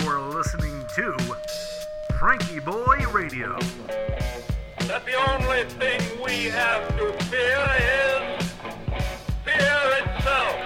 [0.00, 1.12] You're listening to
[2.12, 3.58] FrankieBoi Radio.
[4.86, 8.50] that the only thing we have to fear is
[9.44, 10.56] fear itself.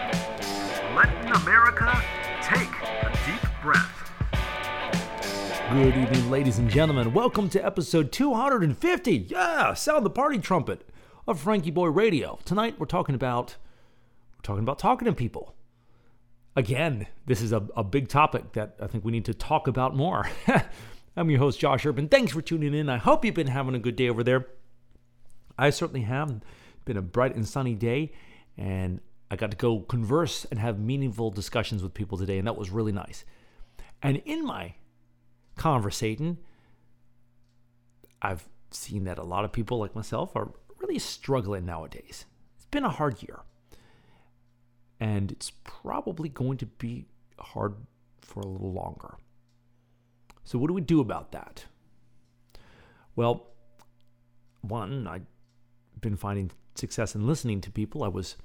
[0.97, 2.03] Letting America
[2.43, 4.11] take a deep breath.
[5.73, 7.13] Good evening, ladies and gentlemen.
[7.13, 9.13] Welcome to episode 250.
[9.29, 10.89] Yeah, sound the party trumpet
[11.29, 12.39] of FrankieBoi Radio.
[12.45, 13.57] Tonight we're talking about
[14.39, 15.55] we're talking about talking to people.
[16.57, 19.95] Again, this is a, a big topic that I think we need to talk about
[19.95, 20.29] more.
[21.17, 22.09] I'm your host, Josh Urban.
[22.09, 22.89] Thanks for tuning in.
[22.89, 24.47] I hope you've been having a good day over there.
[25.59, 26.41] I certainly have.
[26.85, 28.13] Been a bright and sunny day,
[28.57, 29.01] and
[29.31, 32.71] I got to go converse and have meaningful discussions with people today, and that was
[32.71, 33.25] really nice.
[34.03, 34.75] And in my
[35.57, 36.39] conversating,
[38.23, 42.25] I've seen that a lot of people like myself are really struggling nowadays.
[42.57, 43.41] It's been a hard year.
[45.01, 47.07] And it's probably going to be
[47.39, 47.75] hard
[48.21, 49.17] for a little longer.
[50.45, 51.65] So, what do we do about that?
[53.17, 53.47] Well,
[54.61, 55.27] one, I've
[56.01, 58.05] been finding success in listening to people.
[58.05, 58.37] I was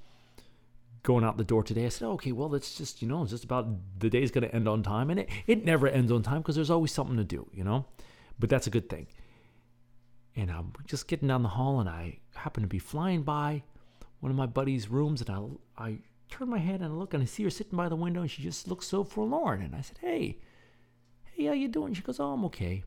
[1.02, 1.86] going out the door today.
[1.86, 4.54] I said, okay, well, it's just, you know, it's just about the day's going to
[4.54, 5.08] end on time.
[5.10, 7.86] And it, it never ends on time because there's always something to do, you know?
[8.38, 9.06] But that's a good thing.
[10.34, 13.62] And I'm just getting down the hall and I happen to be flying by
[14.20, 15.98] one of my buddy's rooms and I, I
[16.30, 18.30] turn my head and I look and I see her sitting by the window and
[18.30, 19.62] she just looks so forlorn.
[19.62, 20.38] And I said, hey,
[21.32, 21.94] hey, how you doing?
[21.94, 22.84] She goes, oh, I'm okay.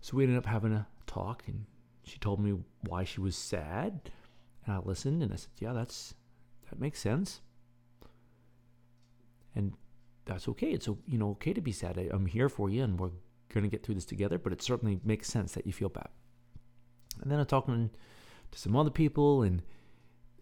[0.00, 1.66] So we ended up having a talk and
[2.02, 4.10] she told me why she was sad.
[4.66, 6.14] And I listened and I said, yeah, that's,
[6.70, 7.40] that makes sense.
[9.54, 9.72] And
[10.24, 10.70] that's okay.
[10.70, 11.98] It's you know okay to be sad.
[11.98, 13.10] I, I'm here for you, and we're
[13.52, 14.38] gonna get through this together.
[14.38, 16.08] But it certainly makes sense that you feel bad.
[17.22, 17.90] And then I'm talking
[18.50, 19.62] to some other people, and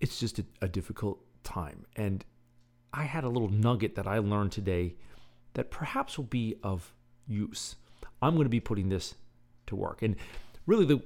[0.00, 1.86] it's just a, a difficult time.
[1.96, 2.24] And
[2.92, 4.96] I had a little nugget that I learned today
[5.54, 6.94] that perhaps will be of
[7.26, 7.76] use.
[8.20, 9.14] I'm going to be putting this
[9.66, 10.02] to work.
[10.02, 10.16] And
[10.66, 11.02] really, the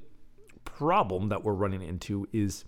[0.64, 2.64] problem that we're running into is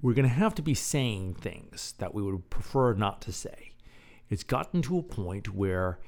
[0.00, 3.72] we're going to have to be saying things that we would prefer not to say.
[4.28, 5.98] It's gotten to a point where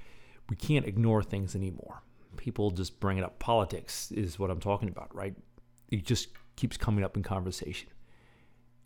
[0.48, 2.02] we can't ignore things anymore.
[2.36, 3.38] People just bring it up.
[3.38, 5.34] Politics is what I'm talking about, right?
[5.88, 7.88] It just keeps coming up in conversation.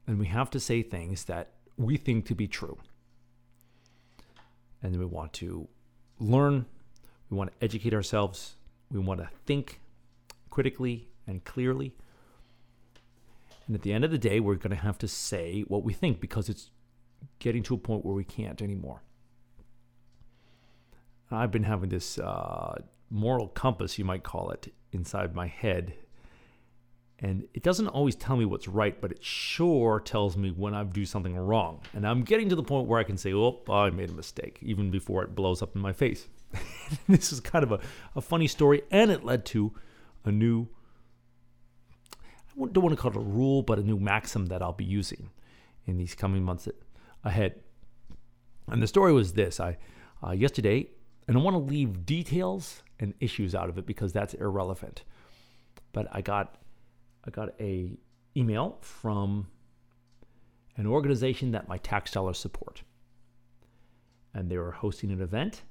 [0.07, 2.79] And we have to say things that we think to be true.
[4.83, 5.69] And then we want to
[6.19, 6.67] learn,
[7.31, 8.57] we want to educate ourselves,
[8.91, 9.81] we want to think
[10.51, 11.95] critically and clearly.
[13.67, 15.95] And at the end of the day, we're going to have to say what we
[15.95, 16.71] think because it's
[17.39, 19.03] getting to a point where we can't anymore.
[21.31, 25.95] I've been having this uh, moral compass, you might call it, inside my head.
[27.21, 30.83] And it doesn't always tell me what's right, but it sure tells me when I
[30.83, 31.81] do something wrong.
[31.95, 34.59] And I'm getting to the point where I can say, oh, I made a mistake,
[34.63, 36.27] even before it blows up in my face.
[37.09, 37.81] this is kind of a,
[38.17, 39.73] a funny story, and it led to
[40.25, 40.69] a new
[42.57, 44.85] I don't want to call it a rule, but a new maxim that I'll be
[44.85, 45.31] using
[45.87, 46.69] in these coming months
[47.25, 47.61] ahead.
[48.69, 49.77] And the story was this: I
[50.23, 50.91] uh, yesterday,
[51.27, 55.03] and I want to leave details and issues out of it because that's irrelevant.
[55.93, 56.57] But I got
[57.27, 57.93] I got a
[58.37, 59.49] email from
[60.77, 62.83] an organization that my tax dollars support,
[64.33, 65.62] and they were hosting an event.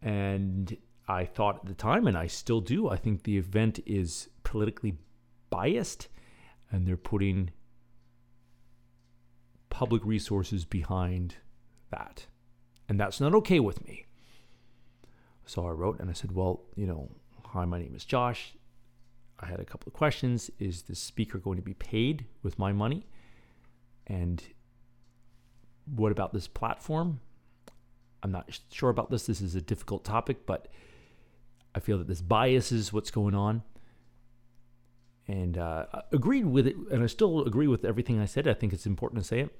[0.00, 0.76] And
[1.08, 4.96] I thought at the time, and I still do, I think the event is politically
[5.50, 6.08] biased
[6.70, 7.50] and they're putting
[9.70, 11.36] public resources behind
[11.90, 12.26] that.
[12.88, 14.06] And that's not okay with me.
[15.44, 17.10] So I wrote and I said, Well, you know,
[17.44, 18.54] hi, my name is Josh.
[19.38, 20.50] I had a couple of questions.
[20.58, 23.06] Is the speaker going to be paid with my money?
[24.06, 24.42] And
[25.94, 27.20] what about this platform?
[28.22, 29.26] I'm not sure about this.
[29.26, 30.68] This is a difficult topic, but
[31.74, 33.62] I feel that this biases what's going on
[35.28, 38.46] and uh, agreed with it, and I still agree with everything I said.
[38.46, 39.58] I think it's important to say it.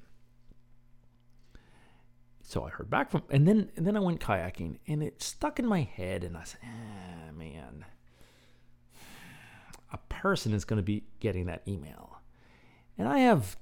[2.43, 5.59] So I heard back from, and then and then I went kayaking, and it stuck
[5.59, 7.85] in my head, and I said, ah, "Man,
[10.27, 12.21] person is going to be getting that email,"
[12.99, 13.57] and I have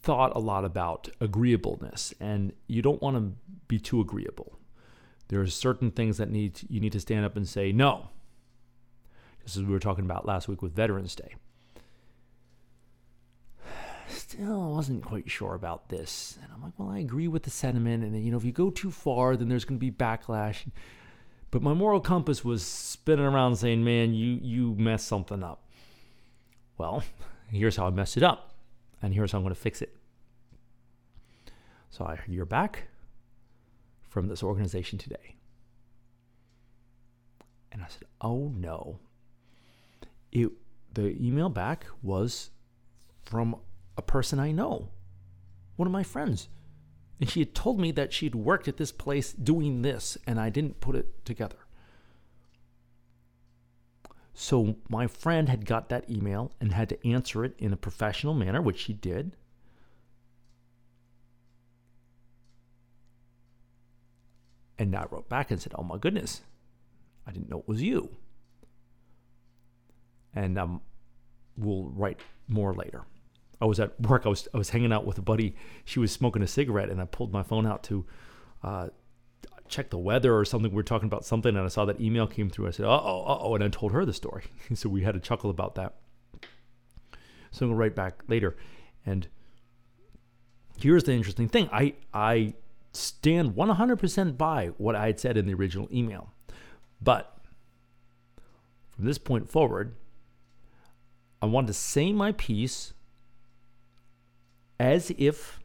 [0.00, 3.32] thought a lot about agreeableness, and you don't want to
[3.68, 4.58] be too agreeable.
[5.28, 8.08] There are certain things that need you need to stand up and say no
[9.44, 11.34] just as we were talking about last week with Veterans Day.
[14.08, 16.38] Still wasn't quite sure about this.
[16.42, 18.04] And I'm like, well, I agree with the sentiment.
[18.04, 20.66] And then, you know, if you go too far, then there's going to be backlash.
[21.52, 25.62] But my moral compass was spinning around saying, man, you, you messed something up.
[26.78, 27.04] Well,
[27.50, 28.54] here's how I messed it up.
[29.02, 29.94] And here's how I'm going to fix it.
[31.90, 32.84] So I hear back
[34.08, 35.36] from this organization today.
[37.70, 38.98] And I said, Oh no.
[40.32, 40.50] It,
[40.94, 42.50] the email back was
[43.24, 43.56] from
[43.98, 44.88] a person I know,
[45.76, 46.48] one of my friends.
[47.22, 50.50] And she had told me that she'd worked at this place doing this, and I
[50.50, 51.68] didn't put it together.
[54.34, 58.34] So my friend had got that email and had to answer it in a professional
[58.34, 59.36] manner, which she did.
[64.76, 66.42] And I wrote back and said, Oh my goodness,
[67.24, 68.16] I didn't know it was you.
[70.34, 70.80] And um,
[71.56, 73.04] we'll write more later.
[73.62, 74.26] I was at work.
[74.26, 75.54] I was I was hanging out with a buddy.
[75.84, 78.04] She was smoking a cigarette, and I pulled my phone out to
[78.64, 78.88] uh,
[79.68, 80.72] check the weather or something.
[80.72, 82.66] We were talking about something, and I saw that email came through.
[82.66, 84.46] I said, "Uh oh, uh oh," and I told her the story.
[84.74, 85.94] so we had a chuckle about that.
[87.52, 88.56] So I'm gonna write back later,
[89.06, 89.28] and
[90.76, 91.68] here's the interesting thing.
[91.72, 92.54] I I
[92.92, 96.32] stand 100% by what I had said in the original email,
[97.00, 97.38] but
[98.90, 99.94] from this point forward,
[101.40, 102.92] I want to say my piece
[104.82, 105.60] as if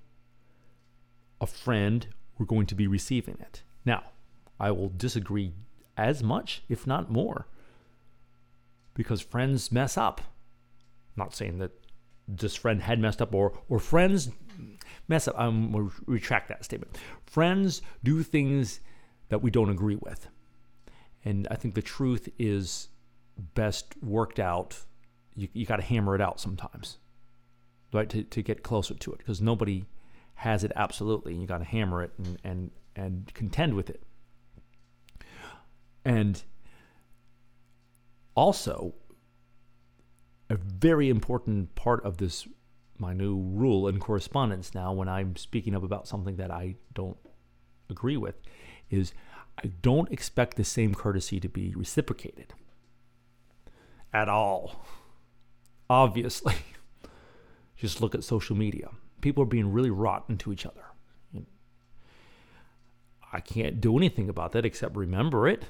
[1.41, 2.05] a friend
[2.37, 3.63] were going to be receiving it.
[3.83, 4.03] Now,
[4.59, 5.53] I will disagree
[5.97, 7.47] as much, if not more,
[8.93, 10.21] because friends mess up.
[10.21, 11.71] I'm not saying that
[12.27, 14.29] this friend had messed up or or friends
[15.07, 15.33] mess up.
[15.35, 16.95] I'm to retract that statement.
[17.25, 18.81] Friends do things
[19.29, 20.27] that we don't agree with.
[21.25, 22.89] And I think the truth is
[23.55, 24.77] best worked out.
[25.35, 26.99] You, you got to hammer it out sometimes,
[27.93, 28.09] right?
[28.09, 29.85] To, to get closer to it because nobody
[30.35, 31.35] has it absolutely.
[31.35, 34.03] You got to hammer it and, and, and contend with it.
[36.05, 36.41] And
[38.35, 38.93] also,
[40.49, 42.47] a very important part of this
[42.99, 47.17] my new rule in correspondence now when I'm speaking up about something that I don't
[47.89, 48.35] agree with
[48.89, 49.13] is
[49.63, 52.53] I don't expect the same courtesy to be reciprocated
[54.13, 54.85] at all.
[55.89, 56.55] Obviously.
[57.77, 58.89] Just look at social media.
[59.21, 60.83] People are being really rotten to each other.
[63.31, 65.65] I can't do anything about that except remember it.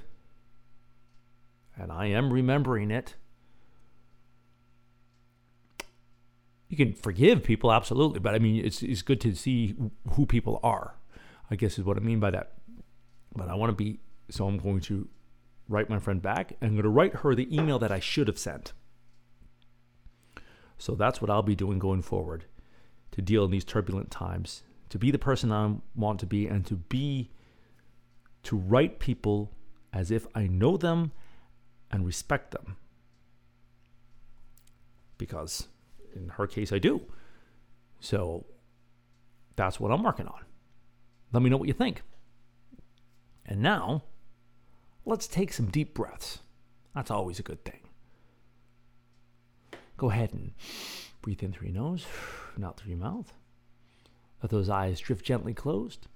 [1.76, 3.16] And I am remembering it.
[6.70, 9.76] you can forgive people absolutely but i mean it's, it's good to see
[10.14, 10.96] who people are
[11.50, 12.54] i guess is what i mean by that
[13.36, 14.00] but i want to be
[14.30, 15.08] so i'm going to
[15.70, 18.38] write my friend back i'm going to write her the email that i should have
[18.38, 18.74] sent
[20.78, 22.46] so that's what i'll be doing going forward
[23.12, 26.66] to deal in these turbulent times to be the person i want to be and
[26.66, 27.30] to be
[28.44, 29.52] to write people
[29.94, 31.12] as if i know them
[31.92, 32.76] and respect them
[35.18, 35.68] because
[36.18, 37.02] in her case, I do.
[38.00, 38.46] So
[39.56, 40.42] that's what I'm working on.
[41.32, 42.02] Let me know what you think.
[43.46, 44.04] And now,
[45.06, 46.40] let's take some deep breaths.
[46.94, 47.80] That's always a good thing.
[49.98, 50.54] Go ahead and
[51.22, 52.06] breathe in through your nose,
[52.56, 53.34] and out through your mouth.
[54.42, 56.08] Let those eyes drift gently closed.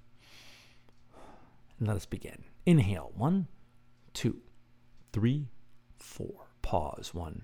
[1.79, 2.43] And let us begin.
[2.65, 3.11] Inhale.
[3.15, 3.47] One,
[4.13, 4.37] two,
[5.11, 5.47] three,
[5.97, 6.47] four.
[6.61, 7.15] Pause.
[7.15, 7.41] One,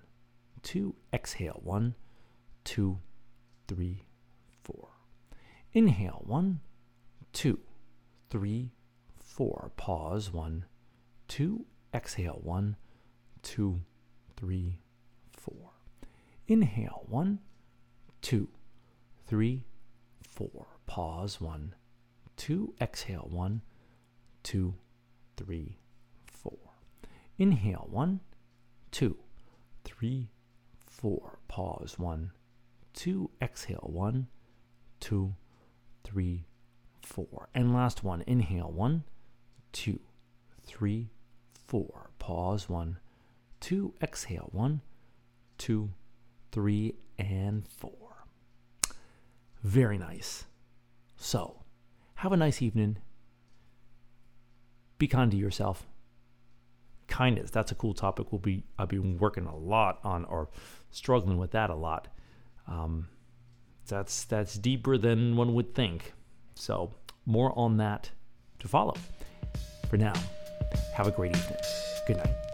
[0.62, 0.96] two.
[1.12, 1.60] Exhale.
[1.64, 1.96] One,
[2.64, 3.00] two,
[3.68, 4.04] three,
[4.64, 4.90] four.
[5.74, 6.60] Inhale, one,
[7.34, 7.60] two,
[8.30, 8.72] three,
[9.20, 9.72] four.
[9.76, 10.66] Pause, one,
[11.28, 11.66] two.
[11.94, 12.76] Exhale, one,
[13.42, 13.82] two,
[14.36, 14.80] three,
[15.32, 15.72] four.
[16.48, 17.40] Inhale, one,
[18.22, 18.48] two,
[19.26, 19.66] three,
[20.26, 20.68] four.
[20.86, 21.76] Pause, one,
[22.38, 22.74] two.
[22.80, 23.62] Exhale, one,
[24.44, 24.76] two,
[25.36, 25.78] three,
[26.26, 26.58] four.
[27.38, 28.22] Inhale, one,
[28.92, 29.18] two,
[29.84, 30.30] three,
[30.86, 31.40] four.
[31.50, 32.32] Pause, one,
[32.94, 34.28] two, exhale, one,
[35.00, 35.36] two,
[36.04, 36.46] three,
[37.02, 37.50] four.
[37.54, 39.04] And last one, inhale, one,
[39.74, 40.00] two,
[40.66, 41.10] three,
[41.68, 42.10] four.
[42.20, 43.00] Pause, one,
[43.60, 44.82] two, exhale, one,
[45.58, 45.92] two,
[46.52, 48.26] three, and four.
[49.64, 50.46] Very nice.
[51.16, 51.64] So,
[52.16, 52.98] have a nice evening.
[54.98, 55.86] Be kind to yourself.
[57.08, 58.32] Kindness, that's a cool topic.
[58.32, 60.50] We'll be I've been working a lot on or
[60.92, 62.10] struggling with that a lot
[62.68, 63.08] um,
[63.88, 66.14] that's that's deeper than one would think.
[66.56, 66.94] So
[67.26, 68.12] more on that
[68.60, 68.96] to follow.
[69.90, 70.14] For now,
[70.94, 71.60] have a great evening.
[72.06, 72.47] Good night.